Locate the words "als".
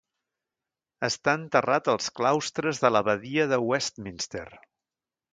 1.93-2.07